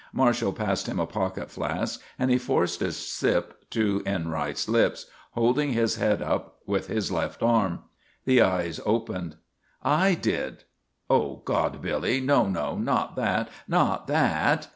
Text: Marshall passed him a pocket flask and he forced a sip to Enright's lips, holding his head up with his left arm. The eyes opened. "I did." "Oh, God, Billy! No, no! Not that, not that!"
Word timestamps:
Marshall 0.13 0.51
passed 0.51 0.87
him 0.87 0.99
a 0.99 1.05
pocket 1.05 1.51
flask 1.51 2.01
and 2.17 2.31
he 2.31 2.37
forced 2.39 2.81
a 2.81 2.91
sip 2.91 3.69
to 3.69 4.01
Enright's 4.03 4.67
lips, 4.67 5.05
holding 5.33 5.73
his 5.73 5.97
head 5.97 6.23
up 6.23 6.57
with 6.65 6.87
his 6.87 7.11
left 7.11 7.43
arm. 7.43 7.81
The 8.25 8.41
eyes 8.41 8.79
opened. 8.83 9.35
"I 9.83 10.15
did." 10.15 10.63
"Oh, 11.07 11.43
God, 11.45 11.83
Billy! 11.83 12.19
No, 12.19 12.47
no! 12.49 12.79
Not 12.79 13.15
that, 13.15 13.49
not 13.67 14.07
that!" 14.07 14.69